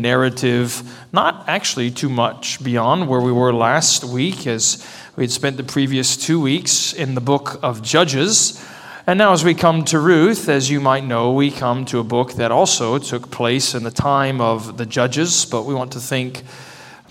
[0.00, 5.56] narrative, not actually too much beyond where we were last week, as we had spent
[5.56, 8.64] the previous two weeks in the book of Judges.
[9.06, 12.04] And now, as we come to Ruth, as you might know, we come to a
[12.04, 16.00] book that also took place in the time of the Judges, but we want to
[16.00, 16.42] think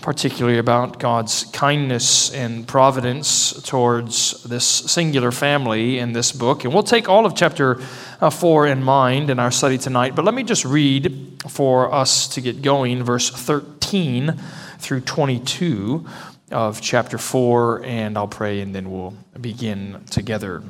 [0.02, 6.64] particularly about God's kindness and providence towards this singular family in this book.
[6.64, 7.80] And we'll take all of chapter
[8.20, 12.28] uh, 4 in mind in our study tonight, but let me just read for us
[12.28, 14.40] to get going verse 13
[14.78, 16.06] through 22
[16.50, 20.62] of chapter 4, and I'll pray and then we'll begin together.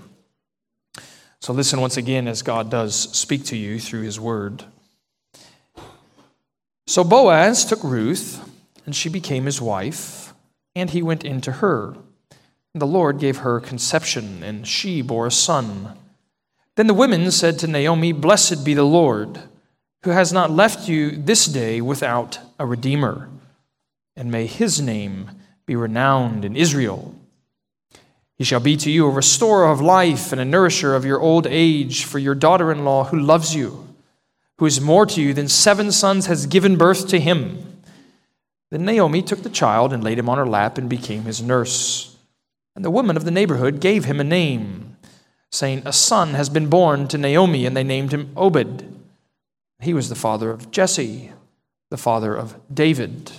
[1.40, 4.64] So listen once again as God does speak to you through his word.
[6.86, 8.44] So Boaz took Ruth
[8.90, 10.34] and she became his wife,
[10.74, 11.94] and he went into her.
[12.74, 15.96] And the Lord gave her conception, and she bore a son.
[16.74, 19.42] Then the women said to Naomi, Blessed be the Lord,
[20.02, 23.28] who has not left you this day without a redeemer,
[24.16, 25.30] and may his name
[25.66, 27.14] be renowned in Israel.
[28.34, 31.46] He shall be to you a restorer of life and a nourisher of your old
[31.46, 33.94] age for your daughter in law who loves you,
[34.58, 37.69] who is more to you than seven sons has given birth to him.
[38.70, 42.16] Then Naomi took the child and laid him on her lap and became his nurse.
[42.76, 44.96] And the women of the neighborhood gave him a name,
[45.50, 48.84] saying, A son has been born to Naomi, and they named him Obed.
[49.80, 51.32] He was the father of Jesse,
[51.90, 53.32] the father of David.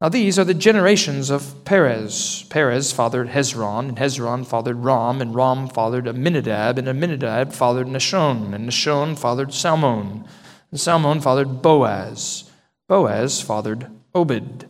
[0.00, 2.44] Now these are the generations of Perez.
[2.50, 8.52] Perez fathered Hezron, and Hezron fathered Ram, and Ram fathered Amminadab, and Amminadab fathered Nahshon,
[8.52, 10.24] and Nahshon fathered Salmon,
[10.72, 12.50] and Salmon fathered Boaz.
[12.88, 14.68] Boaz fathered Obed.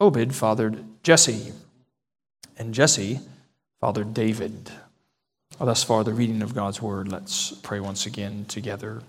[0.00, 1.52] Obed fathered Jesse,
[2.56, 3.20] and Jesse
[3.80, 4.70] fathered David.
[5.58, 7.08] Well, thus far, the reading of God's word.
[7.08, 9.02] Let's pray once again together.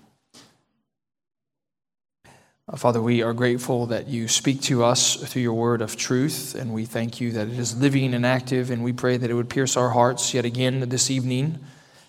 [2.68, 6.54] Uh, Father, we are grateful that you speak to us through your word of truth,
[6.54, 9.34] and we thank you that it is living and active, and we pray that it
[9.34, 11.58] would pierce our hearts yet again this evening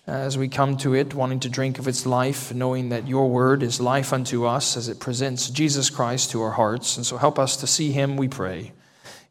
[0.06, 3.62] as we come to it, wanting to drink of its life, knowing that your word
[3.62, 6.96] is life unto us as it presents Jesus Christ to our hearts.
[6.96, 8.72] And so help us to see him, we pray.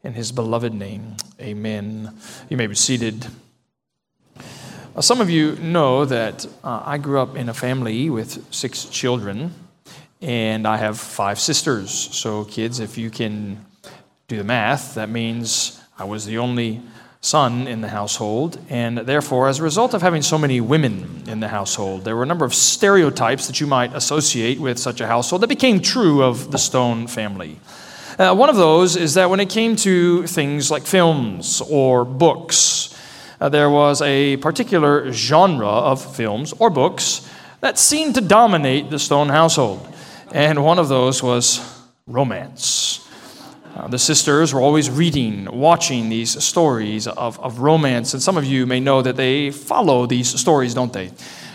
[0.02, 2.14] In his beloved name, amen.
[2.50, 3.26] You may be seated.
[4.96, 8.84] Uh, some of you know that uh, I grew up in a family with six
[8.84, 9.54] children,
[10.20, 11.90] and I have five sisters.
[11.90, 13.64] So, kids, if you can
[14.28, 16.82] do the math, that means I was the only
[17.24, 21.40] son in the household, and therefore, as a result of having so many women in
[21.40, 25.06] the household, there were a number of stereotypes that you might associate with such a
[25.06, 27.58] household that became true of the Stone family.
[28.18, 32.94] Uh, one of those is that when it came to things like films or books,
[33.40, 37.28] uh, there was a particular genre of films or books
[37.60, 39.88] that seemed to dominate the Stone household.
[40.32, 41.60] And one of those was
[42.06, 43.00] romance.
[43.74, 48.44] Uh, the sisters were always reading, watching these stories of, of romance, and some of
[48.44, 51.10] you may know that they follow these stories, don't they?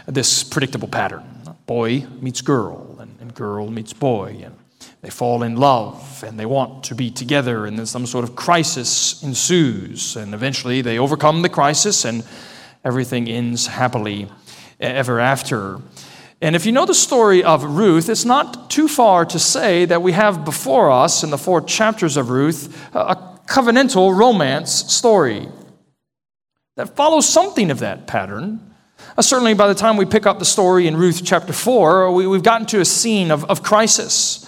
[0.06, 1.24] This predictable pattern
[1.66, 4.54] boy meets girl, and, and girl meets boy, and
[5.02, 8.36] they fall in love, and they want to be together, and then some sort of
[8.36, 12.26] crisis ensues, and eventually they overcome the crisis, and
[12.84, 14.28] everything ends happily
[14.82, 15.80] ever after.
[16.42, 20.02] And if you know the story of Ruth, it's not too far to say that
[20.02, 25.50] we have before us in the four chapters of Ruth a covenantal romance story
[26.78, 28.74] that follows something of that pattern.
[29.18, 32.24] Uh, certainly, by the time we pick up the story in Ruth chapter 4, we,
[32.32, 34.46] have gotten to a scene of, of crisis.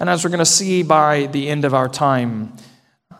[0.00, 2.56] And as we're going to see by the end of our time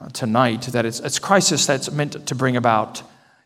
[0.01, 3.03] uh, tonight, that it's, it's crisis that's meant to bring about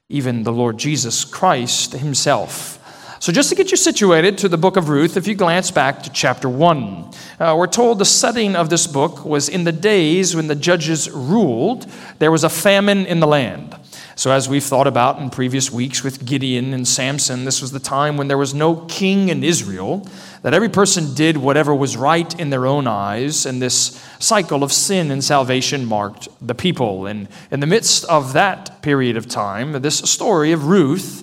[0.09, 2.79] even the Lord Jesus Christ himself
[3.23, 6.03] so, just to get you situated to the book of Ruth, if you glance back
[6.03, 10.35] to chapter 1, uh, we're told the setting of this book was in the days
[10.35, 11.87] when the judges ruled,
[12.19, 13.77] there was a famine in the land.
[14.17, 17.79] So, as we've thought about in previous weeks with Gideon and Samson, this was the
[17.79, 20.05] time when there was no king in Israel,
[20.43, 24.73] that every person did whatever was right in their own eyes, and this cycle of
[24.73, 27.07] sin and salvation marked the people.
[27.07, 31.23] And in the midst of that period of time, this story of Ruth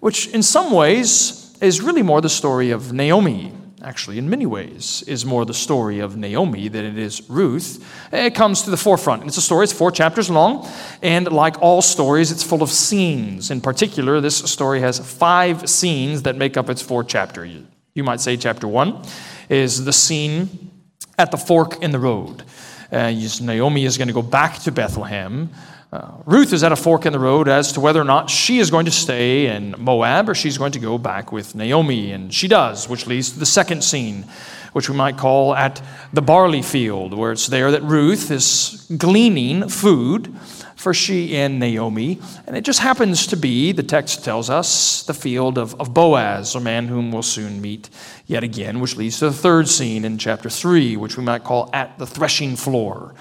[0.00, 3.52] which in some ways is really more the story of Naomi.
[3.82, 7.82] Actually, in many ways, is more the story of Naomi than it is Ruth.
[8.12, 9.22] It comes to the forefront.
[9.22, 10.68] And it's a story, it's four chapters long,
[11.00, 13.50] and like all stories, it's full of scenes.
[13.50, 17.46] In particular, this story has five scenes that make up its four chapter.
[17.46, 19.02] You might say chapter one
[19.48, 20.70] is the scene
[21.18, 22.44] at the fork in the road.
[22.92, 25.48] Uh, Naomi is going to go back to Bethlehem.
[25.92, 28.60] Uh, Ruth is at a fork in the road as to whether or not she
[28.60, 32.12] is going to stay in Moab or she's going to go back with Naomi.
[32.12, 34.24] And she does, which leads to the second scene,
[34.72, 35.82] which we might call at
[36.12, 40.32] the barley field, where it's there that Ruth is gleaning food
[40.76, 42.20] for she and Naomi.
[42.46, 46.54] And it just happens to be, the text tells us, the field of, of Boaz,
[46.54, 47.90] a man whom we'll soon meet
[48.28, 51.68] yet again, which leads to the third scene in chapter 3, which we might call
[51.72, 53.12] at the threshing floor.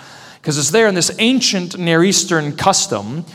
[0.41, 3.25] Because it's there in this ancient Near Eastern custom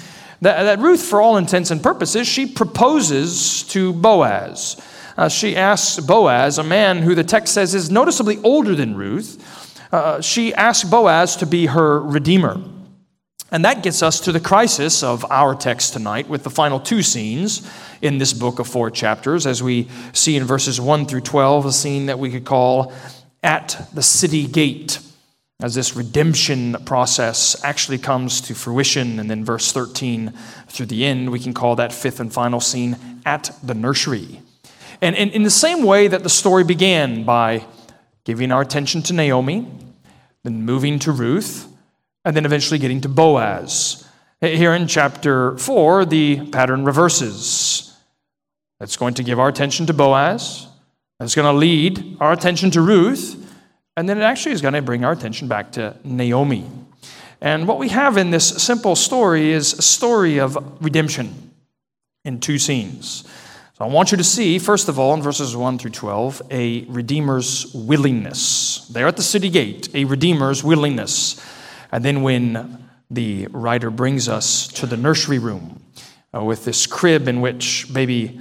[0.41, 4.81] that, that Ruth, for all intents and purposes, she proposes to Boaz.
[5.17, 9.81] Uh, she asks Boaz, a man who the text says is noticeably older than Ruth,
[9.93, 12.61] uh, she asks Boaz to be her redeemer.
[13.53, 17.03] And that gets us to the crisis of our text tonight with the final two
[17.03, 17.71] scenes
[18.03, 21.73] in this book of four chapters, as we see in verses 1 through 12, a
[21.73, 22.93] scene that we could call
[23.45, 24.99] at the city gate,
[25.65, 29.19] as this redemption process actually comes to fruition.
[29.19, 30.31] And then verse 13
[30.69, 34.43] through the end, we can call that fifth and final scene at the nursery.
[35.01, 37.65] And in the same way that the story began by
[38.25, 39.67] giving our attention to Naomi,
[40.43, 41.67] then moving to Ruth,
[42.27, 44.07] and then eventually getting to Boaz.
[44.43, 47.97] Here in chapter 4, the pattern reverses.
[48.81, 50.67] It's going to give our attention to Boaz,
[51.21, 53.41] it's going to lead our attention to Ruth,
[53.97, 56.65] and then it actually is going to bring our attention back to Naomi.
[57.41, 61.53] And what we have in this simple story is a story of redemption
[62.25, 63.25] in two scenes.
[63.77, 66.85] So I want you to see, first of all, in verses 1 through 12, a
[66.85, 68.87] redeemer's willingness.
[68.89, 71.45] There at the city gate, a redeemer's willingness.
[71.93, 75.83] And then when the writer brings us to the nursery room
[76.35, 78.41] uh, with this crib in which baby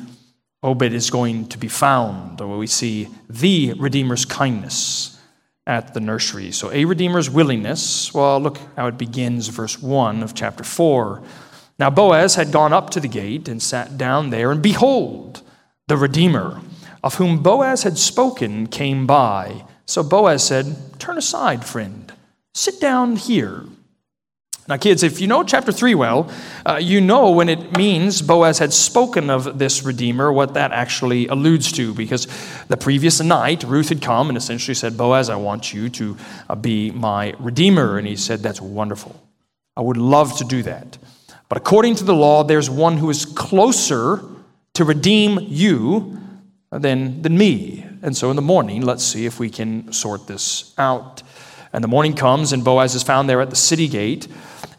[0.64, 5.13] Obed is going to be found, where we see the Redeemer's kindness
[5.66, 6.52] at the nursery.
[6.52, 11.24] So, a Redeemer's willingness, well, look how it begins, verse 1 of chapter 4.
[11.80, 15.42] Now, Boaz had gone up to the gate and sat down there, and behold,
[15.88, 16.62] the Redeemer,
[17.04, 19.66] of whom Boaz had spoken, came by.
[19.86, 22.12] So Boaz said, Turn aside, friend
[22.54, 23.64] Sit down here.
[24.66, 26.32] Now, kids, if you know chapter 3 well,
[26.66, 31.28] uh, you know when it means Boaz had spoken of this Redeemer, what that actually
[31.28, 31.94] alludes to.
[31.94, 32.28] Because
[32.70, 36.18] the previous night, Ruth had come and essentially said, Boaz, I want you to
[36.50, 37.98] uh, be my Redeemer.
[37.98, 39.20] And he said, That's wonderful.
[39.76, 40.98] I would love to do that.
[41.50, 44.24] But according to the law, there's one who is closer
[44.76, 46.20] to redeem you
[46.72, 47.86] than, than me.
[48.02, 51.22] And so in the morning, let's see if we can sort this out.
[51.74, 54.28] And the morning comes, and Boaz is found there at the city gate.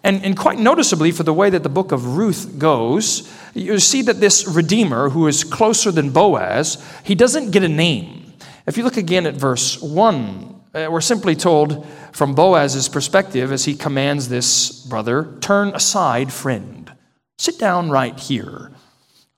[0.05, 4.03] And, and quite noticeably, for the way that the book of Ruth goes, you see
[4.03, 8.33] that this Redeemer, who is closer than Boaz, he doesn't get a name.
[8.67, 13.65] If you look again at verse 1, uh, we're simply told from Boaz's perspective as
[13.65, 16.93] he commands this brother, turn aside, friend.
[17.39, 18.71] Sit down right here.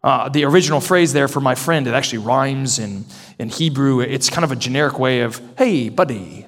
[0.02, 3.04] Uh, the original phrase there for my friend, it actually rhymes in,
[3.38, 4.00] in Hebrew.
[4.00, 6.45] It's kind of a generic way of, hey, buddy,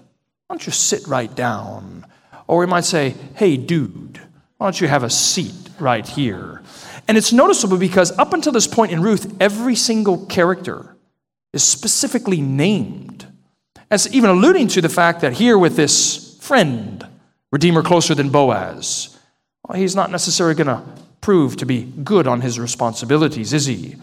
[0.48, 2.06] why don't you sit right down?
[2.46, 4.18] Or we might say, hey, dude,
[4.56, 6.62] why don't you have a seat right here?
[7.06, 10.96] And it's noticeable because up until this point in Ruth, every single character
[11.52, 13.26] is specifically named,
[13.90, 17.06] as even alluding to the fact that here with this friend,
[17.52, 19.18] Redeemer closer than Boaz,
[19.66, 20.82] well, he's not necessarily going to
[21.20, 23.96] prove to be good on his responsibilities, is he,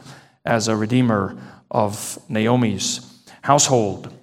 [0.45, 1.35] as a Redeemer
[1.71, 4.13] of Naomi's household?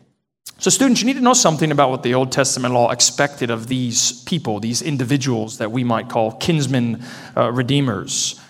[0.63, 3.67] So, students, you need to know something about what the Old Testament law expected of
[3.67, 7.03] these people, these individuals that we might call kinsmen
[7.37, 8.41] uh, redeemers.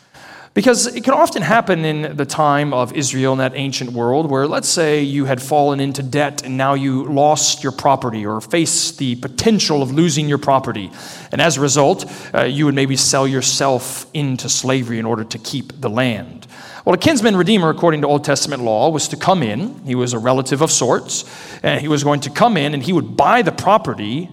[0.55, 4.47] Because it can often happen in the time of Israel in that ancient world where,
[4.47, 8.93] let's say, you had fallen into debt and now you lost your property or face
[8.93, 10.91] the potential of losing your property.
[11.31, 15.39] And as a result, uh, you would maybe sell yourself into slavery in order to
[15.39, 16.47] keep the land.
[16.85, 19.85] Well, a kinsman redeemer, according to Old Testament law, was to come in.
[19.85, 21.25] He was a relative of sorts,
[21.63, 24.29] and he was going to come in and he would buy the property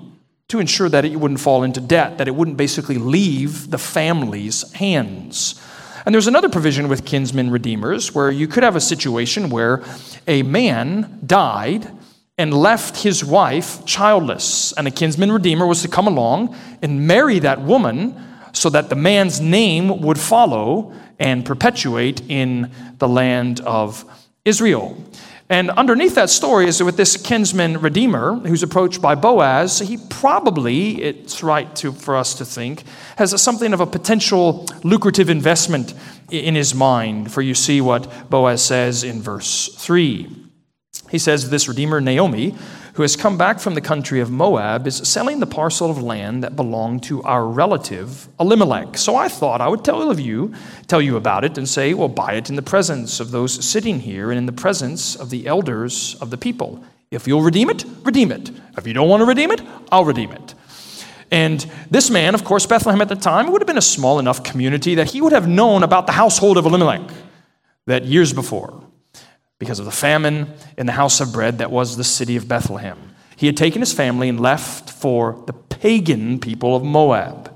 [0.48, 4.72] to ensure that it wouldn't fall into debt, that it wouldn't basically leave the family's
[4.74, 5.62] hands.
[6.08, 9.84] And there's another provision with kinsman redeemers where you could have a situation where
[10.26, 11.92] a man died
[12.40, 17.38] and left his wife childless, and a kinsman redeemer was to come along and marry
[17.38, 18.20] that woman
[18.54, 24.06] so that the man's name would follow and perpetuate in the land of
[24.46, 24.98] Israel.
[25.52, 29.80] And underneath that story is with this kinsman redeemer who's approached by Boaz.
[29.80, 32.84] He probably, it's right to, for us to think,
[33.18, 35.96] has something of a potential lucrative investment
[36.30, 37.32] in his mind.
[37.32, 40.30] For you see what Boaz says in verse 3.
[41.10, 42.56] He says, This redeemer, Naomi,
[43.00, 46.44] who has come back from the country of Moab, is selling the parcel of land
[46.44, 48.98] that belonged to our relative Elimelech.
[48.98, 50.54] So I thought I would tell of you,
[50.88, 54.02] tell you about it, and say, well, buy it in the presence of those sitting
[54.02, 56.84] here and in the presence of the elders of the people.
[57.10, 58.52] If you'll redeem it, redeem it.
[58.78, 59.62] If you don't want to redeem it,
[59.94, 60.54] I'll redeem it.
[61.32, 64.44] And this man, of course, Bethlehem at the time, would have been a small enough
[64.44, 67.10] community that he would have known about the household of Elimelech
[67.86, 68.84] that years before,
[69.60, 72.98] because of the famine in the house of bread that was the city of Bethlehem.
[73.36, 77.54] He had taken his family and left for the pagan people of Moab.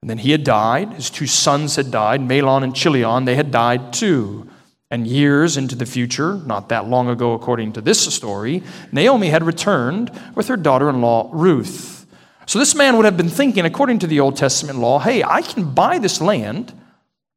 [0.00, 0.94] And then he had died.
[0.94, 3.24] His two sons had died, Mahlon and Chilion.
[3.24, 4.48] They had died too.
[4.90, 9.44] And years into the future, not that long ago according to this story, Naomi had
[9.44, 12.06] returned with her daughter in law, Ruth.
[12.46, 15.42] So this man would have been thinking, according to the Old Testament law, hey, I
[15.42, 16.72] can buy this land,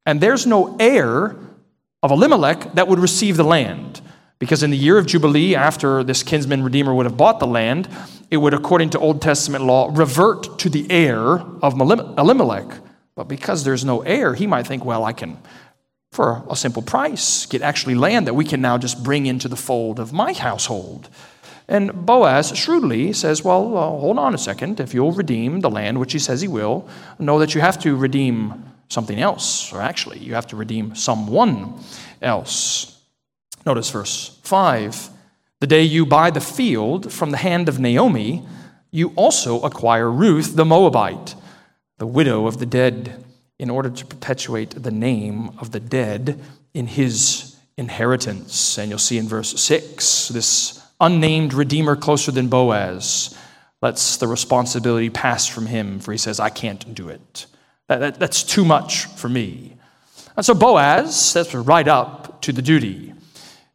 [0.04, 1.36] and there's no heir
[2.04, 4.00] of Elimelech that would receive the land.
[4.38, 7.88] Because in the year of Jubilee, after this kinsman redeemer would have bought the land,
[8.30, 12.78] it would, according to Old Testament law, revert to the heir of Elimelech.
[13.16, 15.38] But because there's no heir, he might think, well, I can
[16.14, 19.56] for a simple price, get actually land that we can now just bring into the
[19.56, 21.08] fold of my household.
[21.66, 24.78] And Boaz shrewdly says, Well, uh, hold on a second.
[24.78, 27.96] If you'll redeem the land, which he says he will, know that you have to
[27.96, 31.78] redeem something else, or actually, you have to redeem someone
[32.22, 33.00] else.
[33.66, 35.10] Notice verse 5
[35.60, 38.46] The day you buy the field from the hand of Naomi,
[38.90, 41.34] you also acquire Ruth the Moabite,
[41.98, 43.24] the widow of the dead
[43.58, 46.40] in order to perpetuate the name of the dead
[46.74, 48.78] in his inheritance.
[48.78, 53.36] And you'll see in verse 6 this unnamed redeemer closer than Boaz
[53.82, 57.46] lets the responsibility pass from him, for he says, I can't do it.
[57.88, 59.76] That, that, that's too much for me.
[60.36, 63.12] And so Boaz steps right up to the duty.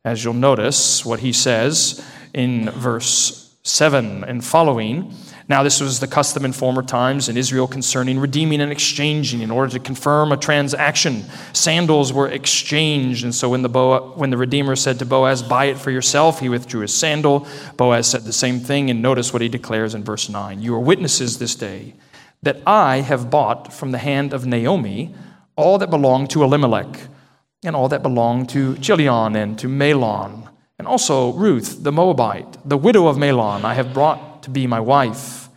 [0.04, 5.14] As you'll notice what he says in verse 7 and following.
[5.48, 9.50] Now, this was the custom in former times in Israel concerning redeeming and exchanging in
[9.50, 11.26] order to confirm a transaction.
[11.54, 15.66] Sandals were exchanged, and so when the, Boaz, when the Redeemer said to Boaz, Buy
[15.66, 17.48] it for yourself, he withdrew his sandal.
[17.78, 20.80] Boaz said the same thing, and notice what he declares in verse 9 You are
[20.80, 21.96] witnesses this day
[22.42, 25.14] that I have bought from the hand of Naomi
[25.56, 27.08] all that belonged to Elimelech,
[27.64, 32.78] and all that belonged to Chilion and to Mahlon, and also Ruth the Moabite, the
[32.78, 35.50] widow of Mahlon, I have brought to be my wife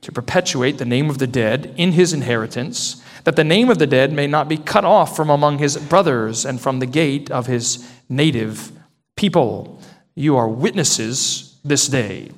[0.00, 3.86] to perpetuate the name of the dead in his inheritance, that the name of the
[3.86, 7.46] dead may not be cut off from among his brothers and from the gate of
[7.46, 8.72] his native
[9.16, 9.80] people.
[10.14, 12.30] You are witnesses this day.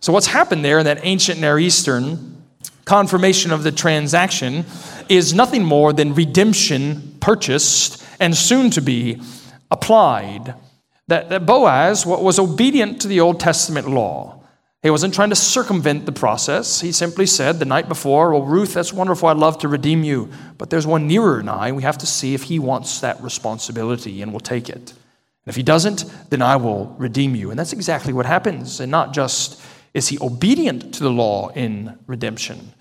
[0.00, 2.43] So, what's happened there in that ancient Near Eastern
[2.84, 4.64] confirmation of the transaction
[5.08, 9.20] is nothing more than redemption purchased and soon to be
[9.70, 10.54] applied.
[11.08, 14.40] That, that Boaz was obedient to the Old Testament law.
[14.82, 16.82] He wasn't trying to circumvent the process.
[16.82, 19.28] He simply said the night before, Well, Ruth, that's wonderful.
[19.28, 20.30] I'd love to redeem you.
[20.58, 21.72] But there's one nearer than I.
[21.72, 24.76] We have to see if he wants that responsibility and will take it.
[24.76, 27.48] And if he doesn't, then I will redeem you.
[27.50, 28.78] And that's exactly what happens.
[28.78, 29.58] And not just
[29.94, 32.74] is he obedient to the law in redemption,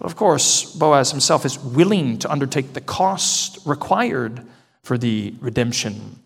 [0.00, 4.42] but of course, Boaz himself is willing to undertake the cost required
[4.82, 6.18] for the redemption.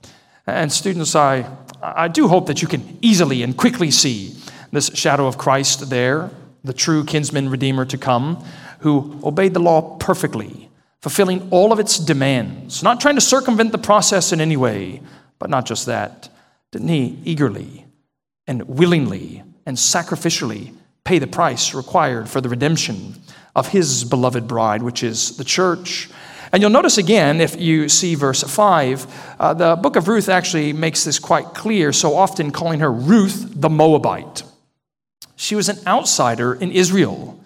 [0.47, 1.45] And students, I,
[1.83, 4.37] I do hope that you can easily and quickly see
[4.71, 6.31] this shadow of Christ there,
[6.63, 8.45] the true kinsman redeemer to come,
[8.79, 10.69] who obeyed the law perfectly,
[11.01, 15.01] fulfilling all of its demands, not trying to circumvent the process in any way,
[15.41, 16.29] but not just that.
[16.71, 17.87] Didn't he eagerly
[18.47, 23.15] and willingly and sacrificially pay the price required for the redemption
[23.55, 26.09] of his beloved bride, which is the church?
[26.53, 30.73] And you'll notice again, if you see verse 5, uh, the book of Ruth actually
[30.73, 34.45] makes this quite clear, so often calling her Ruth the Moabite.
[35.37, 37.41] She was an outsider in Israel.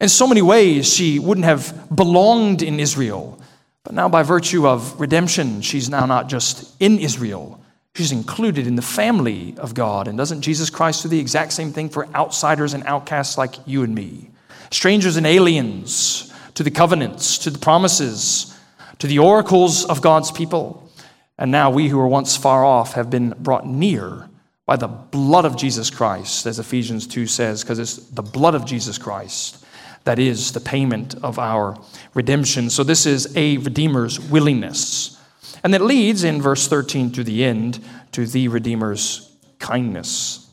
[0.00, 3.40] In so many ways, she wouldn't have belonged in Israel.
[3.82, 7.59] But now, by virtue of redemption, she's now not just in Israel,
[7.94, 10.08] she's included in the family of God.
[10.08, 13.82] And doesn't Jesus Christ do the exact same thing for outsiders and outcasts like you
[13.82, 14.30] and me?
[14.70, 18.56] Strangers and aliens to the covenants, to the promises,
[18.98, 20.90] to the oracles of God's people.
[21.38, 24.28] And now we who were once far off have been brought near
[24.66, 28.64] by the blood of Jesus Christ, as Ephesians 2 says, because it's the blood of
[28.64, 29.64] Jesus Christ
[30.04, 31.76] that is the payment of our
[32.14, 32.70] redemption.
[32.70, 35.19] So this is a Redeemer's willingness.
[35.62, 40.50] And that leads in verse 13 to the end to the Redeemer's kindness.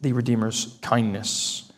[0.00, 1.70] The Redeemer's kindness.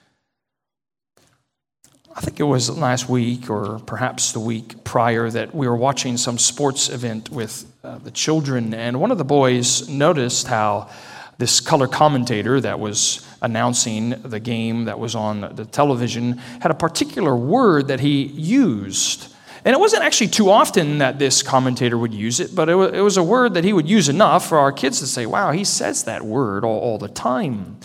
[2.19, 6.17] I think it was last week or perhaps the week prior that we were watching
[6.17, 10.91] some sports event with uh, the children, and one of the boys noticed how
[11.39, 16.75] this color commentator that was announcing the game that was on the television had a
[16.75, 19.33] particular word that he used.
[19.69, 23.19] And it wasn't actually too often that this commentator would use it, but it was,
[23.19, 26.05] a word that he would use enough for our kids to say, wow, he says
[26.05, 27.77] that word all, all the time.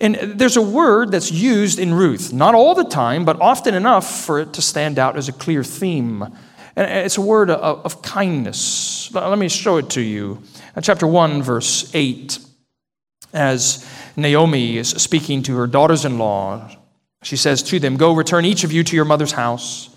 [0.00, 4.24] And there's a word that's used in Ruth, not all the time, but often enough
[4.24, 6.22] for it to stand out as a clear theme.
[6.74, 9.12] And it's a word of, of kindness.
[9.12, 10.42] Let me show it to you.
[10.74, 12.38] Uh, chapter 1, verse 8,
[13.34, 16.70] as Naomi is speaking to her daughters in law,
[17.22, 19.90] she says to them, Go return each of you to your mother's house.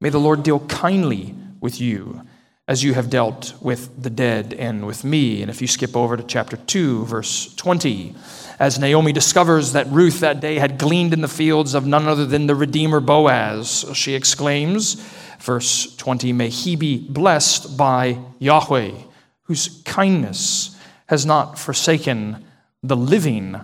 [0.00, 2.22] May the Lord deal kindly with you
[2.68, 5.40] as you have dealt with the dead and with me.
[5.40, 8.14] And if you skip over to chapter 2, verse 20,
[8.58, 12.26] as Naomi discovers that Ruth that day had gleaned in the fields of none other
[12.26, 14.94] than the Redeemer Boaz, she exclaims,
[15.38, 18.92] verse 20, May he be blessed by Yahweh,
[19.42, 20.76] whose kindness
[21.06, 22.44] has not forsaken
[22.82, 23.60] the living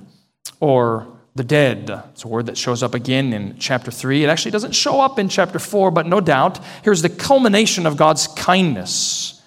[0.61, 1.91] or the dead.
[2.11, 4.25] It's a word that shows up again in chapter 3.
[4.25, 7.97] It actually doesn't show up in chapter 4, but no doubt, here's the culmination of
[7.97, 9.43] God's kindness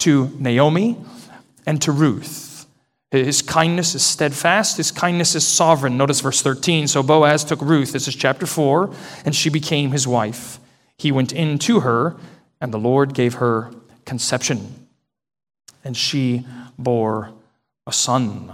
[0.00, 0.96] to Naomi
[1.66, 2.66] and to Ruth.
[3.10, 5.96] His kindness is steadfast, his kindness is sovereign.
[5.96, 6.88] Notice verse 13.
[6.88, 8.92] So Boaz took Ruth, this is chapter 4,
[9.24, 10.58] and she became his wife.
[10.98, 12.16] He went in to her,
[12.60, 13.70] and the Lord gave her
[14.06, 14.86] conception,
[15.84, 16.46] and she
[16.78, 17.32] bore
[17.86, 18.50] a son.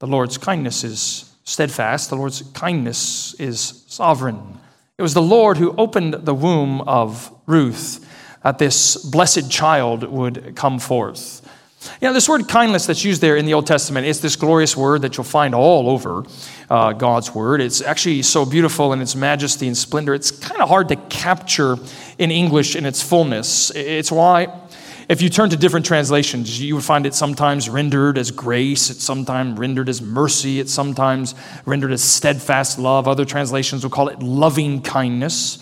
[0.00, 2.10] The Lord's kindness is steadfast.
[2.10, 4.58] The Lord's kindness is sovereign.
[4.98, 8.08] It was the Lord who opened the womb of Ruth
[8.42, 11.40] that this blessed child would come forth.
[12.00, 14.76] You know, this word kindness that's used there in the Old Testament, it's this glorious
[14.76, 16.24] word that you'll find all over
[16.70, 17.60] uh, God's word.
[17.60, 20.14] It's actually so beautiful in its majesty and splendor.
[20.14, 21.76] It's kind of hard to capture
[22.18, 23.70] in English in its fullness.
[23.74, 24.46] It's why
[25.08, 29.02] if you turn to different translations, you would find it sometimes rendered as grace, it's
[29.02, 31.34] sometimes rendered as mercy, it's sometimes
[31.66, 33.08] rendered as steadfast love.
[33.08, 35.58] Other translations will call it loving kindness.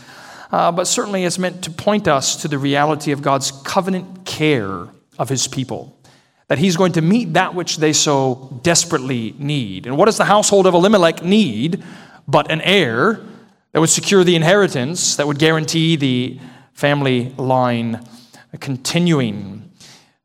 [0.53, 4.89] Uh, but certainly it's meant to point us to the reality of God's covenant care
[5.19, 5.97] of his people.
[6.49, 9.87] That he's going to meet that which they so desperately need.
[9.87, 11.85] And what does the household of Elimelech need
[12.27, 13.21] but an heir
[13.73, 16.41] that would secure the inheritance, that would guarantee the
[16.73, 18.05] family line
[18.59, 19.71] continuing.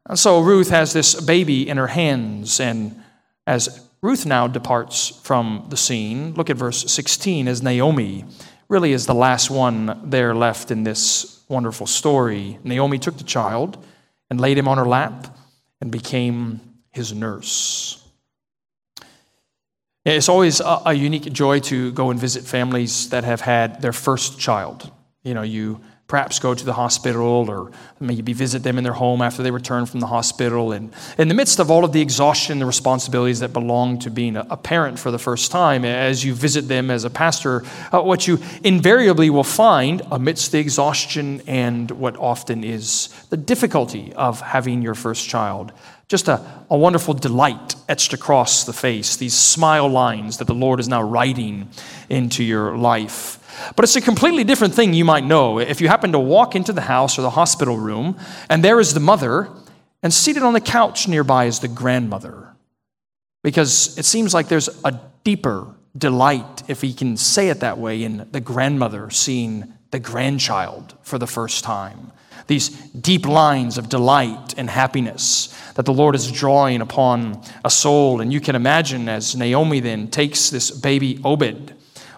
[0.07, 3.01] And so Ruth has this baby in her hands, and
[3.47, 8.25] as Ruth now departs from the scene, look at verse 16 as Naomi
[8.67, 12.59] really is the last one there left in this wonderful story.
[12.63, 13.83] Naomi took the child
[14.29, 15.37] and laid him on her lap
[15.81, 16.59] and became
[16.91, 18.01] his nurse.
[20.05, 23.93] It's always a, a unique joy to go and visit families that have had their
[23.93, 24.91] first child.
[25.23, 29.21] You know, you perhaps go to the hospital or maybe visit them in their home
[29.23, 30.71] after they return from the hospital.
[30.71, 34.37] And in the midst of all of the exhaustion the responsibilities that belong to being
[34.37, 38.27] a parent for the first time, as you visit them as a pastor, uh, what
[38.27, 44.83] you invariably will find amidst the exhaustion and what often is the difficulty of having
[44.83, 45.71] your first child
[46.07, 46.39] just a,
[46.69, 51.01] a wonderful delight etched across the face, these smile lines that the Lord is now
[51.01, 51.69] writing
[52.09, 53.39] into your life.
[53.75, 56.73] But it's a completely different thing you might know if you happen to walk into
[56.73, 58.17] the house or the hospital room
[58.49, 59.49] and there is the mother,
[60.03, 62.53] and seated on the couch nearby is the grandmother.
[63.43, 68.03] Because it seems like there's a deeper delight, if he can say it that way,
[68.03, 72.11] in the grandmother seeing the grandchild for the first time.
[72.47, 78.21] These deep lines of delight and happiness that the Lord is drawing upon a soul.
[78.21, 81.74] And you can imagine as Naomi then takes this baby Obed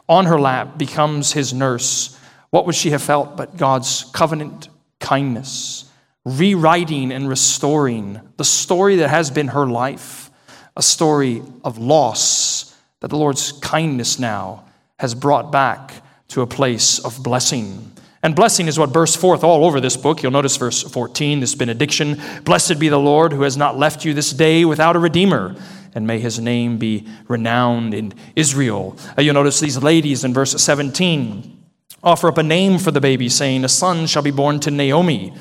[0.10, 2.18] on her lap, becomes his nurse,
[2.50, 5.92] what would she have felt but God's covenant kindness,
[6.26, 10.32] rewriting and restoring the story that has been her life,
[10.76, 14.64] a story of loss that the Lord's kindness now
[15.00, 15.94] has brought back
[16.30, 17.92] to a place of blessing.
[18.24, 20.24] And blessing is what bursts forth all over this book.
[20.24, 24.14] You'll notice verse 14, this benediction Blessed be the Lord who has not left you
[24.14, 25.56] this day without a redeemer
[25.96, 28.98] and may his name be renowned in Israel.
[29.18, 31.58] Uh, you'll notice these ladies in verse 17
[32.04, 35.34] offer up a name for the baby, saying, A son shall be born to Naomi.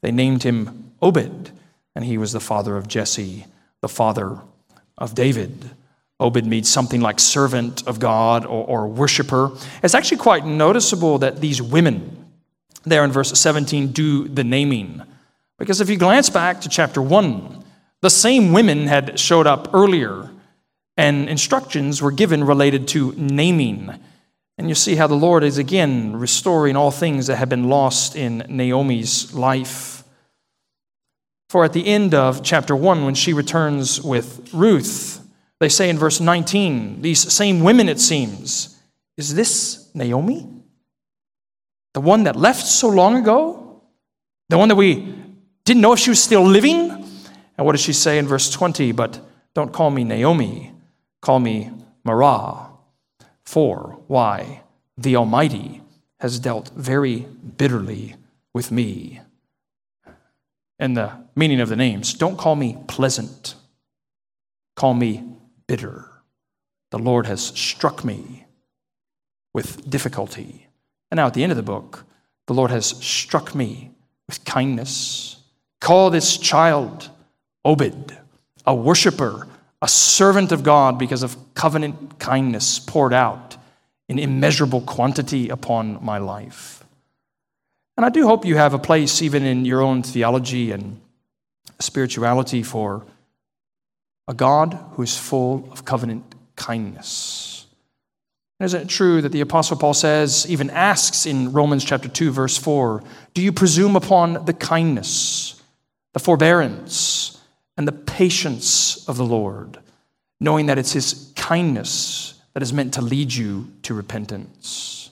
[0.00, 1.50] They named him Obed,
[1.94, 3.46] and he was the father of Jesse,
[3.80, 4.38] the father
[4.96, 5.70] of David.
[6.20, 9.50] Obed means something like servant of God or, or worshiper.
[9.82, 12.24] It's actually quite noticeable that these women,
[12.84, 15.02] there in verse 17, do the naming.
[15.58, 17.63] Because if you glance back to chapter 1,
[18.04, 20.30] the same women had showed up earlier,
[20.94, 23.98] and instructions were given related to naming.
[24.58, 28.14] And you see how the Lord is again restoring all things that have been lost
[28.14, 30.04] in Naomi's life.
[31.48, 35.26] For at the end of chapter 1, when she returns with Ruth,
[35.58, 38.78] they say in verse 19, these same women, it seems,
[39.16, 40.46] is this Naomi?
[41.94, 43.80] The one that left so long ago?
[44.50, 45.14] The one that we
[45.64, 47.03] didn't know if she was still living?
[47.56, 48.92] And what does she say in verse 20?
[48.92, 49.20] But
[49.54, 50.72] don't call me Naomi,
[51.20, 51.70] call me
[52.04, 52.68] Mara,
[53.44, 54.62] For, why?
[54.96, 55.80] The Almighty
[56.20, 58.16] has dealt very bitterly
[58.52, 59.20] with me.
[60.78, 63.54] And the meaning of the names don't call me pleasant,
[64.76, 65.24] call me
[65.66, 66.10] bitter.
[66.90, 68.46] The Lord has struck me
[69.52, 70.66] with difficulty.
[71.10, 72.04] And now at the end of the book,
[72.46, 73.92] the Lord has struck me
[74.28, 75.36] with kindness.
[75.80, 77.10] Call this child
[77.64, 78.16] Obed,
[78.66, 79.46] a worshiper,
[79.80, 83.56] a servant of God because of covenant kindness poured out
[84.08, 86.84] in immeasurable quantity upon my life.
[87.96, 91.00] And I do hope you have a place, even in your own theology and
[91.78, 93.06] spirituality, for
[94.26, 97.66] a God who is full of covenant kindness.
[98.60, 102.56] Isn't it true that the Apostle Paul says, even asks in Romans chapter 2, verse
[102.56, 103.02] 4,
[103.34, 105.60] Do you presume upon the kindness,
[106.12, 107.40] the forbearance,
[107.76, 109.78] and the patience of the Lord,
[110.40, 115.10] knowing that it's his kindness that is meant to lead you to repentance?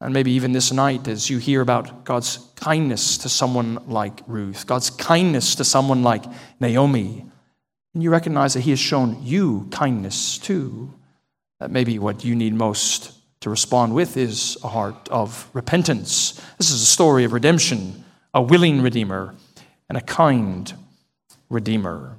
[0.00, 4.66] And maybe even this night, as you hear about God's kindness to someone like Ruth,
[4.66, 6.24] God's kindness to someone like
[6.60, 7.24] Naomi,
[7.94, 10.92] and you recognize that He has shown you kindness too,
[11.60, 16.38] that maybe what you need most to respond with is a heart of repentance.
[16.58, 19.34] This is a story of redemption, a willing Redeemer,
[19.88, 20.74] and a kind
[21.48, 22.16] Redeemer.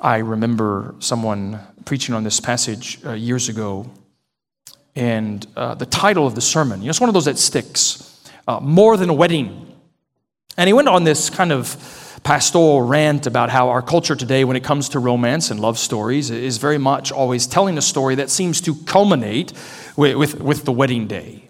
[0.00, 3.90] I remember someone preaching on this passage uh, years ago,
[4.94, 8.22] and uh, the title of the sermon, you know, it's one of those that sticks
[8.46, 9.74] uh, more than a wedding.
[10.56, 14.56] And he went on this kind of pastoral rant about how our culture today, when
[14.56, 18.30] it comes to romance and love stories, is very much always telling a story that
[18.30, 19.52] seems to culminate
[19.96, 21.48] with, with, with the wedding day.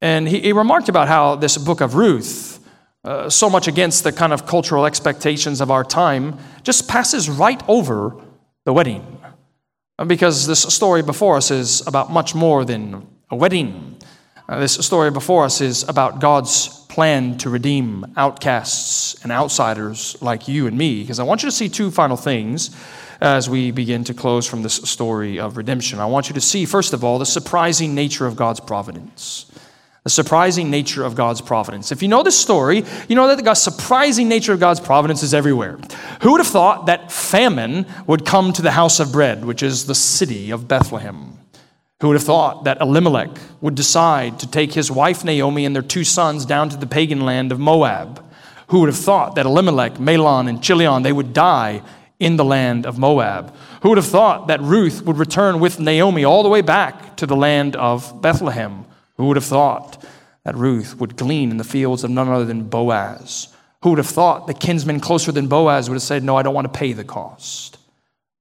[0.00, 2.59] And he, he, remarked about how this book of Ruth,
[3.04, 7.62] uh, so much against the kind of cultural expectations of our time, just passes right
[7.68, 8.14] over
[8.64, 9.18] the wedding.
[10.06, 13.96] Because this story before us is about much more than a wedding.
[14.48, 20.48] Uh, this story before us is about God's plan to redeem outcasts and outsiders like
[20.48, 21.02] you and me.
[21.02, 22.74] Because I want you to see two final things
[23.20, 26.00] as we begin to close from this story of redemption.
[26.00, 29.49] I want you to see, first of all, the surprising nature of God's providence.
[30.04, 31.92] The surprising nature of God's providence.
[31.92, 35.34] If you know this story, you know that the surprising nature of God's providence is
[35.34, 35.78] everywhere.
[36.22, 39.84] Who would have thought that famine would come to the house of bread, which is
[39.84, 41.38] the city of Bethlehem?
[42.00, 43.28] Who would have thought that Elimelech
[43.60, 47.26] would decide to take his wife Naomi and their two sons down to the pagan
[47.26, 48.24] land of Moab?
[48.68, 51.82] Who would have thought that Elimelech, Mahlon, and Chilion, they would die
[52.18, 53.54] in the land of Moab?
[53.82, 57.26] Who would have thought that Ruth would return with Naomi all the way back to
[57.26, 58.86] the land of Bethlehem?
[59.20, 60.02] Who would have thought
[60.44, 63.54] that Ruth would glean in the fields of none other than Boaz?
[63.82, 66.54] Who would have thought the kinsman closer than Boaz would have said, No, I don't
[66.54, 67.76] want to pay the cost?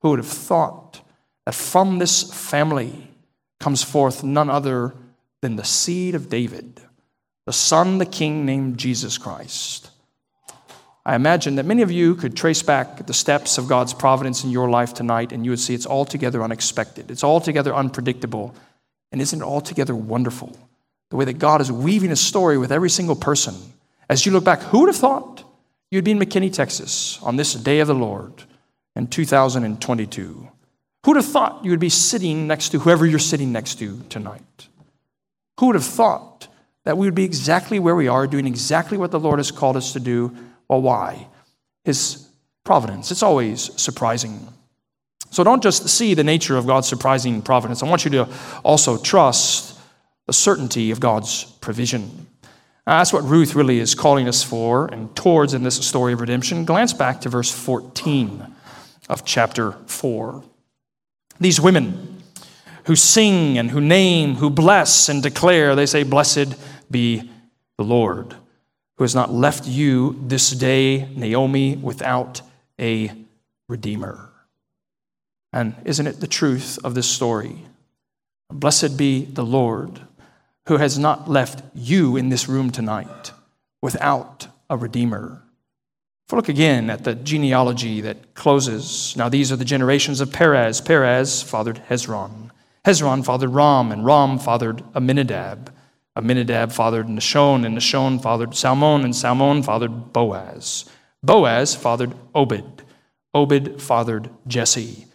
[0.02, 1.02] Who would have thought
[1.46, 3.10] that from this family,
[3.60, 4.96] comes forth none other
[5.42, 6.80] than the seed of David,
[7.46, 9.90] the son, the king named Jesus Christ.
[11.06, 14.50] I imagine that many of you could trace back the steps of God's providence in
[14.50, 17.12] your life tonight, and you would see it's altogether unexpected.
[17.12, 18.56] It's altogether unpredictable.
[19.12, 20.56] And isn't it altogether wonderful?
[21.10, 23.56] The way that God is weaving a story with every single person.
[24.10, 25.44] As you look back, who would have thought
[25.92, 28.44] you'd be in McKinney, Texas on this day of the Lord
[28.96, 30.50] in 2022?
[31.06, 34.02] Who would have thought you would be sitting next to whoever you're sitting next to
[34.10, 34.68] tonight?
[35.60, 36.48] Who would have thought
[36.86, 39.78] that we would be exactly where we are, doing exactly what the Lord has called
[39.78, 40.36] us to do?
[40.68, 41.28] Well, why?
[41.86, 42.28] His
[42.64, 43.12] providence.
[43.12, 44.48] It's always surprising.
[45.32, 47.84] So don't just see the nature of God's surprising providence.
[47.84, 48.30] I want you to
[48.64, 49.69] also trust
[50.30, 52.28] the certainty of God's provision.
[52.86, 56.22] Uh, that's what Ruth really is calling us for and towards in this story of
[56.22, 56.66] redemption.
[56.66, 58.46] Glance back to verse 14
[59.10, 60.44] of chapter 4.
[61.40, 62.22] These women
[62.84, 66.54] who sing and who name, who bless and declare, they say, Blessed
[66.92, 67.28] be
[67.80, 68.36] the Lord,
[68.98, 72.44] who has not left you this day, Naomi, without
[72.80, 73.12] a
[73.68, 74.30] redeemer.
[75.52, 77.66] And isn't it the truth of this story?
[78.52, 80.02] Blessed be the Lord,
[80.70, 83.32] who has not left you in this room tonight
[83.82, 85.42] without a redeemer.
[86.28, 90.32] If we look again at the genealogy that closes, now these are the generations of
[90.32, 90.80] Perez.
[90.80, 92.52] Perez fathered Hezron.
[92.86, 95.74] Hezron fathered Ram, and Ram fathered Amminadab.
[96.16, 100.86] Amminadab fathered Nahshon, and Nahshon fathered Salmon, and Salmon fathered Boaz.
[101.24, 102.84] Boaz fathered Obed.
[103.34, 105.08] Obed fathered Jesse.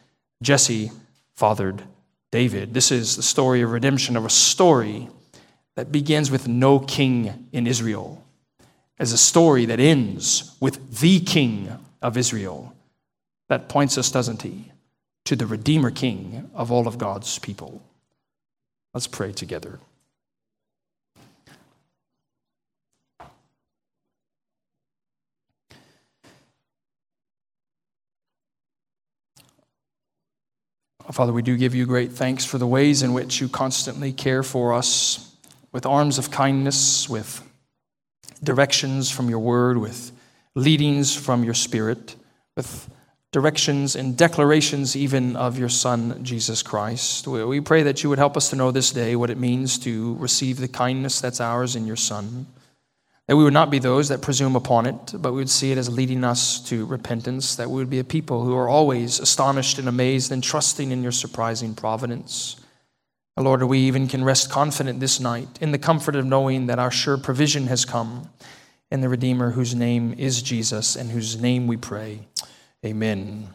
[0.42, 0.90] Jesse
[1.32, 1.84] fathered
[2.32, 2.74] David.
[2.74, 5.08] This is the story of redemption, of a story
[5.76, 8.22] that begins with no king in Israel
[8.98, 12.74] as a story that ends with the king of Israel.
[13.48, 14.70] That points us, doesn't he,
[15.24, 17.82] to the Redeemer King of all of God's people.
[18.92, 19.80] Let's pray together.
[31.12, 34.42] Father, we do give you great thanks for the ways in which you constantly care
[34.42, 35.33] for us
[35.74, 37.42] with arms of kindness, with
[38.42, 40.12] directions from your word, with
[40.54, 42.14] leadings from your spirit,
[42.56, 42.88] with
[43.32, 47.26] directions and declarations even of your Son, Jesus Christ.
[47.26, 50.14] We pray that you would help us to know this day what it means to
[50.14, 52.46] receive the kindness that's ours in your Son.
[53.26, 55.78] That we would not be those that presume upon it, but we would see it
[55.78, 57.56] as leading us to repentance.
[57.56, 61.02] That we would be a people who are always astonished and amazed and trusting in
[61.02, 62.60] your surprising providence.
[63.36, 66.90] Lord, we even can rest confident this night in the comfort of knowing that our
[66.90, 68.30] sure provision has come
[68.92, 72.28] in the Redeemer whose name is Jesus and whose name we pray.
[72.84, 73.48] Amen.